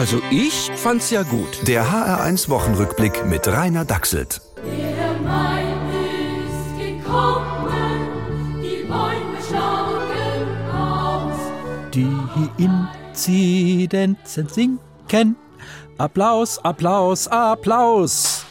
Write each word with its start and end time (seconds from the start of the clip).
Also 0.00 0.22
ich 0.30 0.70
fand's 0.76 1.10
ja 1.10 1.24
gut. 1.24 1.68
Der 1.68 1.84
HR1 1.84 2.48
Wochenrückblick 2.48 3.26
mit 3.26 3.46
Rainer 3.46 3.84
Dachselt. 3.84 4.40
Der 4.64 5.12
Mai 5.22 5.62
ist 6.38 7.04
gekommen, 7.04 8.08
die 8.62 8.82
Bäume 8.84 9.36
schlagen 9.46 10.72
aus. 10.74 11.38
Die 11.92 12.64
Inzidenzen 13.12 14.48
sinken. 14.48 15.36
Applaus, 15.98 16.58
Applaus, 16.64 17.28
Applaus. 17.28 18.46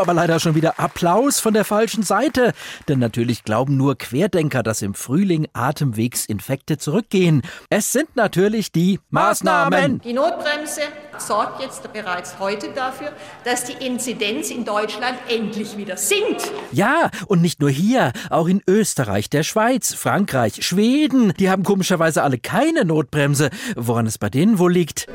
Aber 0.00 0.14
leider 0.14 0.40
schon 0.40 0.54
wieder 0.54 0.78
Applaus 0.78 1.40
von 1.40 1.54
der 1.54 1.64
falschen 1.64 2.02
Seite. 2.02 2.52
Denn 2.88 2.98
natürlich 2.98 3.44
glauben 3.44 3.76
nur 3.76 3.96
Querdenker, 3.96 4.62
dass 4.62 4.82
im 4.82 4.94
Frühling 4.94 5.48
Atemwegsinfekte 5.52 6.78
zurückgehen. 6.78 7.42
Es 7.70 7.92
sind 7.92 8.16
natürlich 8.16 8.72
die 8.72 9.00
Maßnahmen. 9.10 10.00
Die 10.00 10.12
Notbremse 10.12 10.82
sorgt 11.18 11.60
jetzt 11.62 11.92
bereits 11.92 12.38
heute 12.38 12.70
dafür, 12.70 13.12
dass 13.44 13.64
die 13.64 13.84
Inzidenz 13.84 14.50
in 14.50 14.64
Deutschland 14.64 15.16
endlich 15.28 15.76
wieder 15.76 15.96
sinkt. 15.96 16.50
Ja, 16.72 17.10
und 17.26 17.42
nicht 17.42 17.60
nur 17.60 17.70
hier, 17.70 18.12
auch 18.30 18.48
in 18.48 18.62
Österreich, 18.66 19.30
der 19.30 19.42
Schweiz, 19.42 19.94
Frankreich, 19.94 20.64
Schweden. 20.66 21.32
Die 21.38 21.50
haben 21.50 21.62
komischerweise 21.62 22.22
alle 22.22 22.38
keine 22.38 22.84
Notbremse. 22.84 23.50
Woran 23.76 24.06
es 24.06 24.18
bei 24.18 24.30
denen 24.30 24.58
wohl 24.58 24.72
liegt? 24.72 25.06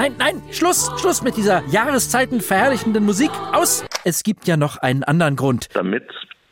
Nein, 0.00 0.14
nein, 0.18 0.42
Schluss, 0.50 0.90
Schluss 0.98 1.20
mit 1.20 1.36
dieser 1.36 1.62
Jahreszeiten 1.66 2.40
verherrlichenden 2.40 3.04
Musik. 3.04 3.30
Aus! 3.52 3.84
Es 4.02 4.22
gibt 4.22 4.48
ja 4.48 4.56
noch 4.56 4.78
einen 4.78 5.04
anderen 5.04 5.36
Grund. 5.36 5.68
Damit 5.74 6.04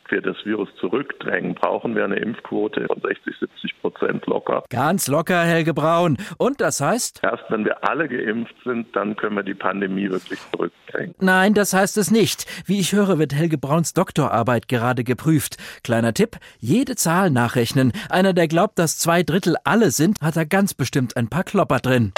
wir 0.09 0.21
das 0.21 0.35
Virus 0.43 0.69
zurückdrängen, 0.79 1.55
brauchen 1.55 1.95
wir 1.95 2.03
eine 2.03 2.17
Impfquote 2.17 2.85
von 2.85 3.01
60, 3.01 3.39
70 3.39 3.81
Prozent 3.81 4.27
locker. 4.27 4.63
Ganz 4.69 5.07
locker, 5.07 5.41
Helge 5.41 5.73
Braun. 5.73 6.17
Und 6.37 6.61
das 6.61 6.79
heißt? 6.79 7.21
Erst 7.23 7.45
wenn 7.49 7.65
wir 7.65 7.83
alle 7.89 8.07
geimpft 8.07 8.53
sind, 8.63 8.95
dann 8.95 9.15
können 9.15 9.35
wir 9.35 9.41
die 9.41 9.55
Pandemie 9.55 10.11
wirklich 10.11 10.37
zurückdrängen. 10.51 11.15
Nein, 11.19 11.55
das 11.55 11.73
heißt 11.73 11.97
es 11.97 12.11
nicht. 12.11 12.45
Wie 12.67 12.79
ich 12.79 12.93
höre, 12.93 13.17
wird 13.17 13.33
Helge 13.33 13.57
Brauns 13.57 13.95
Doktorarbeit 13.95 14.67
gerade 14.67 15.03
geprüft. 15.03 15.57
Kleiner 15.83 16.13
Tipp, 16.13 16.37
jede 16.59 16.95
Zahl 16.95 17.31
nachrechnen. 17.31 17.93
Einer, 18.11 18.33
der 18.33 18.47
glaubt, 18.47 18.77
dass 18.77 18.99
zwei 18.99 19.23
Drittel 19.23 19.55
alle 19.63 19.89
sind, 19.89 20.21
hat 20.21 20.35
da 20.35 20.43
ganz 20.43 20.75
bestimmt 20.75 21.17
ein 21.17 21.29
paar 21.29 21.43
Klopper 21.43 21.79
drin. 21.79 22.13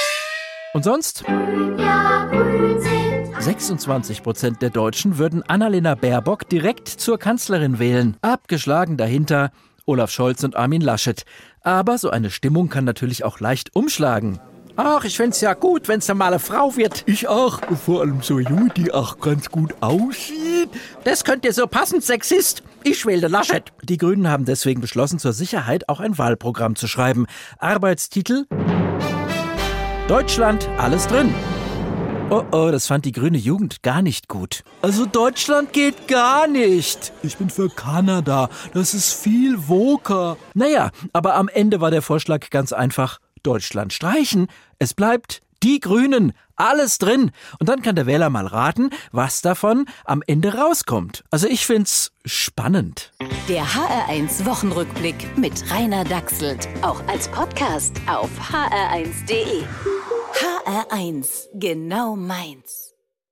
Und 0.74 0.84
sonst? 0.84 1.24
26 3.40 4.24
Prozent 4.24 4.62
der 4.62 4.70
Deutschen 4.70 5.18
würden 5.18 5.44
Annalena 5.44 5.96
Baerbock 5.96 6.48
direkt 6.48 6.88
zur 6.88 7.18
Kanzlerin 7.18 7.80
wählen. 7.80 8.16
Abgeschlagen 8.22 8.96
dahinter 8.96 9.52
Olaf 9.86 10.12
Scholz 10.12 10.44
und 10.44 10.56
Armin 10.56 10.82
Laschet. 10.82 11.26
Aber 11.62 11.98
so 11.98 12.10
eine 12.10 12.30
Stimmung 12.30 12.70
kann 12.70 12.86
natürlich 12.86 13.26
auch 13.26 13.42
leicht 13.42 13.76
umschlagen. 13.76 14.40
Ach, 14.78 15.04
ich 15.04 15.18
find's 15.18 15.42
ja 15.42 15.54
gut, 15.54 15.90
wenn's 15.90 16.06
dann 16.06 16.18
mal 16.18 16.28
eine 16.28 16.40
Frau 16.40 16.78
wird. 16.78 17.04
Ich 17.06 17.28
auch. 17.28 17.60
Vor 17.86 18.02
allem 18.02 18.22
so 18.22 18.40
junge, 18.40 18.70
die 18.70 18.94
auch 18.94 19.20
ganz 19.20 19.50
gut 19.50 19.76
aussieht. 19.82 20.70
Das 21.04 21.26
könnt 21.26 21.44
ihr 21.44 21.52
so 21.52 21.68
passend, 21.68 22.04
Sexist. 22.04 22.64
Ich 22.84 23.06
wähle 23.06 23.28
Laschet. 23.28 23.74
Die 23.84 23.98
Grünen 23.98 24.30
haben 24.30 24.46
deswegen 24.46 24.80
beschlossen, 24.80 25.20
zur 25.20 25.34
Sicherheit 25.34 25.90
auch 25.90 26.00
ein 26.00 26.18
Wahlprogramm 26.18 26.78
zu 26.78 26.88
schreiben. 26.88 27.26
Arbeitstitel? 27.60 28.46
Deutschland, 30.12 30.68
alles 30.78 31.08
drin. 31.08 31.34
Oh 32.30 32.44
oh, 32.52 32.70
das 32.70 32.86
fand 32.86 33.06
die 33.06 33.14
grüne 33.14 33.38
Jugend 33.38 33.82
gar 33.82 34.02
nicht 34.02 34.28
gut. 34.28 34.66
Also 34.82 35.06
Deutschland 35.06 35.72
geht 35.72 36.10
gar 36.10 36.48
nicht. 36.48 37.14
Ich 37.24 37.38
bin 37.38 37.50
für 37.50 37.70
Kanada. 37.70 38.50
Das 38.74 38.94
ist 38.94 39.14
viel 39.14 39.70
woker. 39.70 40.36
Naja, 40.54 40.92
aber 41.14 41.36
am 41.36 41.48
Ende 41.48 41.80
war 41.80 41.92
der 41.92 42.02
Vorschlag 42.02 42.50
ganz 42.50 42.74
einfach. 42.74 43.20
Deutschland 43.42 43.94
streichen. 43.94 44.48
Es 44.80 44.94
bleibt 44.94 45.44
die 45.64 45.80
Grünen. 45.80 46.34
Alles 46.58 46.98
drin. 46.98 47.32
Und 47.60 47.70
dann 47.70 47.82
kann 47.82 47.96
der 47.96 48.06
Wähler 48.06 48.30
mal 48.30 48.48
raten, 48.48 48.90
was 49.14 49.42
davon 49.42 49.86
am 50.04 50.22
Ende 50.28 50.56
rauskommt. 50.56 51.24
Also 51.32 51.48
ich 51.48 51.66
find's 51.66 52.12
spannend. 52.26 53.14
Der 53.48 53.64
HR1 53.64 54.46
Wochenrückblick 54.46 55.38
mit 55.38 55.54
Rainer 55.72 56.04
Dachselt. 56.04 56.68
Auch 56.82 57.02
als 57.08 57.30
Podcast 57.30 57.94
auf 58.08 58.30
hr1.de. 58.52 59.64
HR1, 60.72 61.50
genau 61.60 62.16
meins. 62.16 62.91